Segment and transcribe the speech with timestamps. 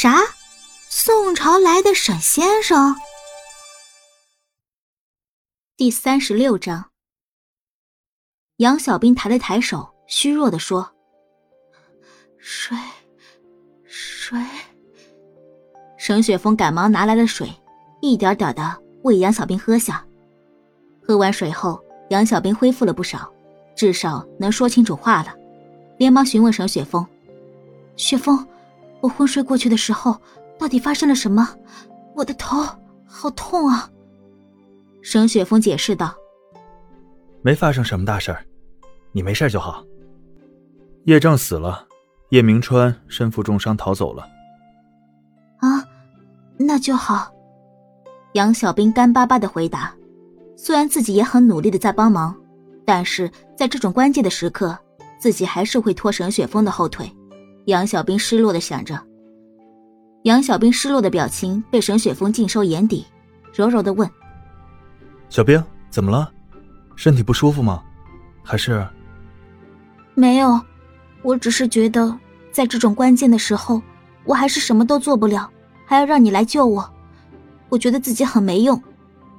[0.00, 0.20] 啥？
[0.88, 2.94] 宋朝来的沈先生？
[5.76, 6.92] 第三十六章。
[8.58, 10.88] 杨小兵抬了抬手，虚弱的说
[12.38, 12.78] ：“水，
[13.82, 14.38] 水。”
[15.98, 17.52] 沈雪峰赶忙拿来了水，
[18.00, 20.06] 一点点的喂杨小兵喝下。
[21.02, 23.28] 喝完水后，杨小兵恢复了不少，
[23.74, 25.34] 至少能说清楚话了，
[25.98, 27.04] 连忙询问沈雪峰
[27.98, 28.46] ：“雪峰，
[29.00, 30.20] 我昏睡过去的时候，
[30.58, 31.48] 到底发生了什么？
[32.14, 32.64] 我的头
[33.06, 33.88] 好痛啊！”
[35.02, 36.14] 沈雪峰解释道
[37.42, 38.44] ：“没发生什么大事儿，
[39.12, 39.84] 你没事就好。
[41.04, 41.86] 叶正死了，
[42.30, 44.28] 叶明川身负重伤逃走了。”
[45.60, 45.84] 啊，
[46.58, 47.32] 那就好。
[48.34, 49.94] 杨小兵干巴巴的回答。
[50.56, 52.36] 虽然自己也很努力的在帮忙，
[52.84, 54.76] 但是在这种关键的时刻，
[55.16, 57.08] 自己还是会拖沈雪峰的后腿。
[57.68, 58.98] 杨小兵失落的想着。
[60.22, 63.06] 杨小兵失落的表情被沈雪峰尽收眼底，
[63.52, 64.08] 柔柔的问
[65.28, 66.32] ：“小兵，怎么了？
[66.96, 67.82] 身体不舒服吗？
[68.42, 68.86] 还是
[70.16, 70.58] ……”“没有，
[71.20, 72.18] 我只是觉得
[72.50, 73.82] 在这种关键的时候，
[74.24, 75.50] 我还是什么都做不了，
[75.84, 76.90] 还要让你来救我。
[77.68, 78.82] 我觉得自己很没用，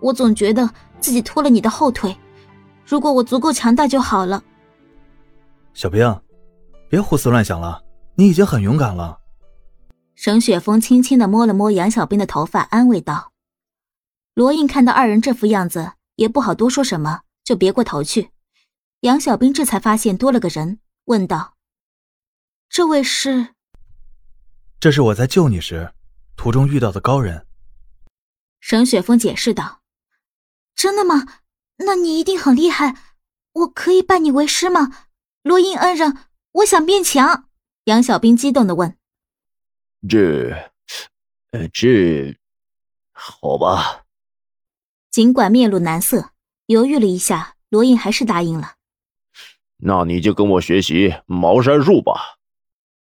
[0.00, 2.16] 我总觉得……”自己拖了你的后腿，
[2.84, 4.42] 如果我足够强大就好了。
[5.74, 6.20] 小兵，
[6.88, 7.80] 别胡思乱想了，
[8.16, 9.20] 你已经很勇敢了。
[10.14, 13.32] 沈雪峰轻轻的摸了摸杨小兵的头发，安慰道。
[14.34, 18.30] 罗印看到二人这副样子，也不好多说什么，就别过头去。
[19.00, 21.56] 杨小兵这才发现多了个人，问道
[22.68, 23.54] ：“这位是
[24.80, 25.92] ？”“这是我在救你时，
[26.36, 27.46] 途中遇到的高人。”
[28.60, 29.80] 沈雪峰解释道。
[30.74, 31.26] 真的吗？
[31.78, 32.96] 那你一定很厉害，
[33.52, 35.06] 我可以拜你为师吗？
[35.42, 36.16] 罗印恩人，
[36.52, 37.45] 我想变强。
[37.86, 38.96] 杨小兵激动的问
[40.08, 40.72] ：“这，
[41.52, 42.36] 呃，这，
[43.12, 44.06] 好吧。”
[45.08, 46.32] 尽管面露难色，
[46.66, 48.74] 犹豫了一下，罗印还是答应了。
[49.76, 52.38] 那你就跟我学习茅山术吧。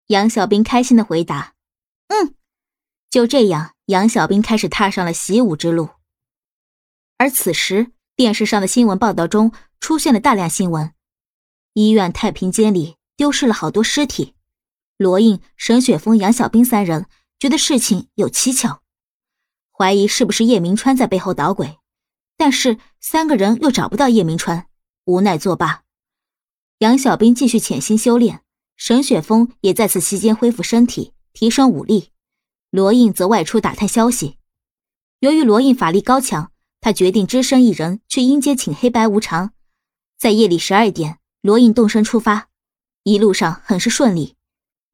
[0.09, 1.54] 杨小兵开心的回答
[2.09, 2.34] ：“嗯。”
[3.09, 5.88] 就这样，杨小兵开始踏上了习武之路。
[7.16, 10.92] 而此时，电视上的新闻报道中出现了大量新闻：
[11.72, 14.34] 医院太平间里丢失了好多尸体。
[14.97, 17.07] 罗印、沈雪峰、杨小兵三人
[17.39, 18.83] 觉得事情有蹊跷，
[19.73, 21.79] 怀疑是不是叶明川在背后捣鬼。
[22.37, 24.67] 但是三个人又找不到叶明川，
[25.05, 25.83] 无奈作罢。
[26.79, 28.43] 杨小兵继续潜心修炼，
[28.77, 32.11] 沈雪峰也在此期间恢复身体，提升武力。
[32.71, 34.37] 罗印则外出打探消息。
[35.21, 36.53] 由于罗印法力高强。
[36.78, 39.53] 他决定只身一人去阴间请黑白无常。
[40.17, 42.49] 在夜里十二点，罗印动身出发，
[43.03, 44.35] 一路上很是顺利。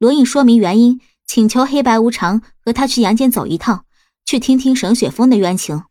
[0.03, 3.85] 罗印说明原因，请求黑白无常和他去阳间走一趟，
[4.25, 5.85] 去听听沈雪峰的冤情。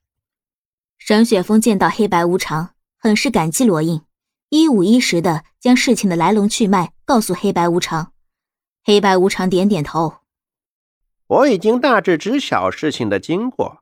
[0.98, 4.02] 沈雪峰见到黑白无常，很是感激罗印，
[4.50, 8.12] 一五一十的将事情的来龙去脉告诉黑白无常。
[8.84, 10.16] 黑白无常点点头
[11.26, 13.78] ：“我已经大致知晓事情的经过。”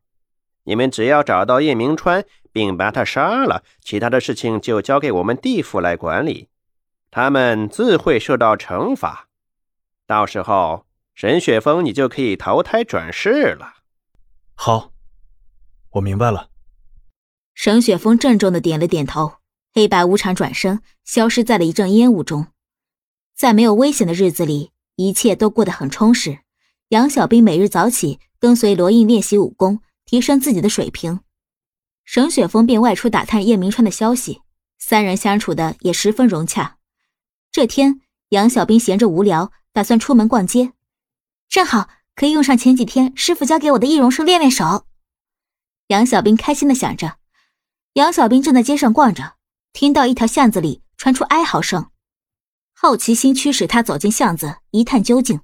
[0.63, 6.47] 你们只要找到叶明川，并把他杀了，其他的事情就交给我们地府来管理，
[7.11, 9.27] 他们自会受到惩罚。
[10.11, 13.75] 到时候，沈雪峰，你就可以投胎转世了。
[14.57, 14.91] 好，
[15.91, 16.51] 我明白了。
[17.55, 19.35] 沈雪峰郑重的点了点头。
[19.73, 22.49] 黑白无常转身，消失在了一阵烟雾中。
[23.37, 26.41] 在没有危险的日子里，一切都过得很充实。
[26.89, 29.81] 杨小兵每日早起，跟随罗印练习武功。
[30.05, 31.21] 提升自己的水平，
[32.05, 34.43] 沈雪峰便外出打探叶明川的消息，
[34.77, 36.79] 三人相处的也十分融洽。
[37.53, 38.01] 这天，
[38.31, 40.73] 杨小兵闲着无聊，打算出门逛街，
[41.49, 44.87] 正好可以用上前几天师傅教给我的易容术练练手。
[45.89, 47.17] 杨小兵开心的想着。
[47.95, 49.35] 杨小兵正在街上逛着，
[49.73, 51.91] 听到一条巷子里传出哀嚎声，
[52.73, 55.41] 好奇心驱使他走进巷子一探究竟。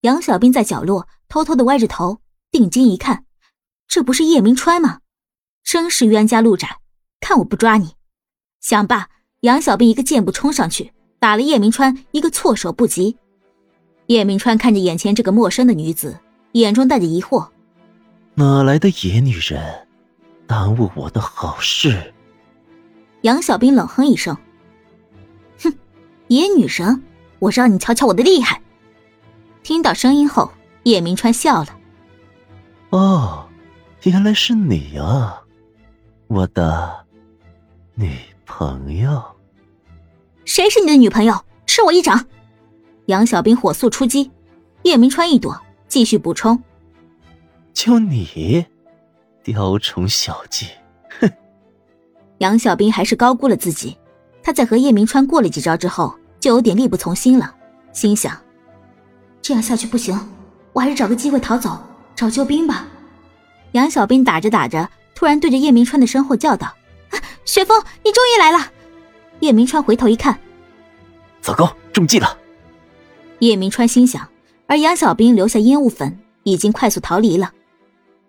[0.00, 2.20] 杨小兵在角落偷偷的歪着头，
[2.50, 3.26] 定睛一看。
[3.86, 5.02] 这不是叶明川吗？
[5.62, 6.80] 真是冤家路窄，
[7.20, 7.94] 看我不抓你！
[8.60, 9.08] 想罢，
[9.42, 13.16] 杨小兵一个箭步冲上去，打了叶明川一个措手不及。
[14.06, 16.18] 叶明川看着眼前这个陌生的女子，
[16.50, 17.46] 眼中带着疑惑：
[18.34, 19.86] 哪来的野女人，
[20.48, 22.12] 耽误我的好事？
[23.20, 24.36] 杨小兵冷哼一声
[25.62, 25.72] ：“哼，
[26.26, 27.00] 野女人，
[27.38, 28.60] 我让你瞧瞧我的厉害！”
[29.62, 30.50] 听到声音后，
[30.82, 31.68] 叶明川笑了
[32.90, 33.48] ：“哦。”
[34.02, 35.40] 原来是你啊，
[36.26, 37.06] 我的
[37.94, 39.22] 女朋友。
[40.44, 41.44] 谁是你的女朋友？
[41.66, 42.26] 吃我一掌！
[43.06, 44.30] 杨小兵火速出击，
[44.82, 45.58] 叶明川一躲，
[45.88, 46.62] 继续补充
[47.72, 48.66] ：“就你，
[49.42, 50.66] 雕虫小技，
[51.20, 51.30] 哼！”
[52.38, 53.96] 杨小兵还是高估了自己。
[54.42, 57.54] 他在和叶明川过了几招之后，就有点力不从心了，
[57.92, 58.36] 心想：
[59.40, 60.18] 这样下去不行，
[60.72, 61.78] 我还是找个机会逃走，
[62.14, 62.86] 找救兵吧。
[63.72, 66.66] 杨小兵打着打着，突然对着叶明川的身后叫道
[67.10, 68.70] ：“啊雪峰，你终于来了！”
[69.42, 70.38] 叶明川回头一看，
[71.40, 72.38] 糟糕，中计了。
[73.40, 74.28] 叶明川心想，
[74.68, 77.52] 而杨小兵留下烟雾粉，已经快速逃离了。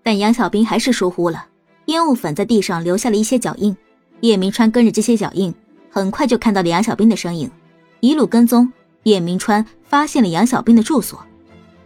[0.02, 1.46] 但杨小兵还是疏忽了，
[1.86, 3.78] 烟雾粉在地上留下了一些脚印。
[4.22, 5.54] 叶明川跟着这些脚印。
[5.92, 7.52] 很快就看到了杨小兵的身影，
[8.00, 8.74] 一路跟踪。
[9.04, 11.24] 叶明川发现了杨小兵的住所，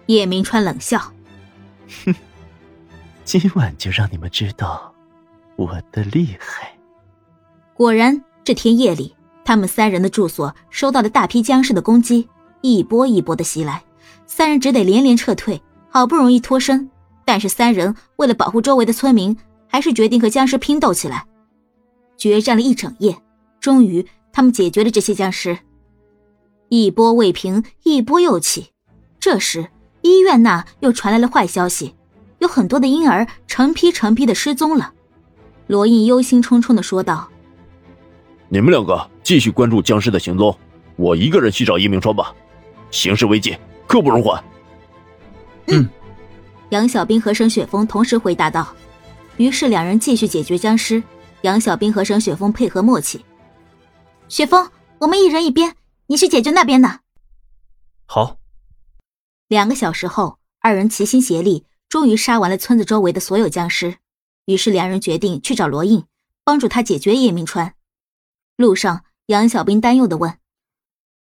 [0.06, 0.97] 叶明川冷笑
[2.06, 2.15] ：“哼，
[3.25, 4.95] 今晚就让你们知道
[5.57, 6.71] 我的厉害。”
[7.75, 9.13] 果然，这天夜里，
[9.47, 12.27] 他们三人的住所收到了大批僵尸的攻击，
[12.59, 13.81] 一波一波的袭来，
[14.25, 16.91] 三人只得连连撤退，好不容易脱身。
[17.23, 19.38] 但是三人为了保护周围的村民，
[19.69, 21.25] 还是决定和僵尸拼斗起来，
[22.17, 23.17] 决战了一整夜。
[23.61, 25.57] 终于，他们解决了这些僵尸。
[26.67, 28.71] 一波未平，一波又起。
[29.17, 29.69] 这时，
[30.01, 31.95] 医院那又传来了坏消息，
[32.39, 34.91] 有很多的婴儿成批成批的失踪了。
[35.67, 37.29] 罗印忧心忡忡的说道
[38.49, 40.57] ：“你们两个继续关注僵尸的行踪，
[40.95, 42.33] 我一个人去找叶明川吧。
[42.91, 44.41] 形势危急，刻不容缓。”
[45.67, 45.88] 嗯，
[46.69, 48.73] 杨小兵和沈雪峰同时回答道。
[49.35, 51.03] 于是两人继续解决僵尸。
[51.41, 53.23] 杨小兵和沈雪峰配合默契。
[54.27, 55.75] 雪峰，我们一人一边，
[56.07, 57.01] 你去解决那边的。
[58.05, 58.38] 好。
[59.47, 63.97] 两个小时后，二人齐心协力，终于杀完了村子周围的所有僵尸。
[64.45, 66.05] 于是两人决定去找罗印，
[66.44, 67.75] 帮助他解决叶明川。
[68.57, 70.39] 路上，杨小兵担忧的问：“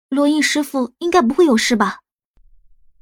[0.09, 1.99] 罗印师傅应该不会有事吧？”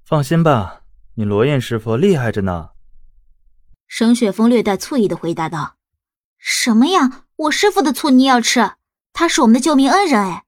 [0.04, 0.82] 放心吧，
[1.14, 2.72] 你罗印师傅厉害着呢。
[3.88, 5.78] 沈雪峰略带醋意的回答道
[6.38, 7.28] ：“什么呀？
[7.38, 8.74] 我师傅的醋你要吃？”
[9.14, 10.44] 他是我们的救命恩人哎！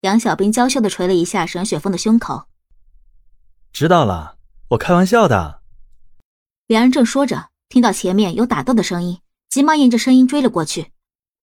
[0.00, 2.48] 杨小兵娇羞的捶了一下沈雪峰的胸口。
[3.72, 4.38] 知道了，
[4.70, 5.62] 我开玩笑的。
[6.66, 10.90] 两人正说着，听到前面有打斗的声音，急忙沿着声音追了过去。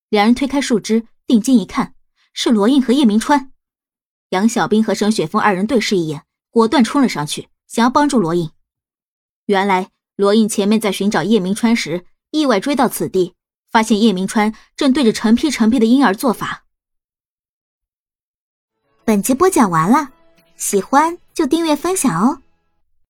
[0.09, 1.95] 两人推开树枝，定睛一看，
[2.33, 3.53] 是罗印和叶明川。
[4.31, 8.51] 杨小兵和沈雪峰二人对视一眼，果断冲了上去，想要帮助罗印。
[9.45, 13.35] 原来罗印前面在寻找叶明川时，意外追到此地。
[13.69, 16.65] 发现叶明川正对着成批成批的婴儿做法。
[19.05, 20.11] 本集播讲完了，
[20.57, 22.40] 喜欢就订阅分享哦。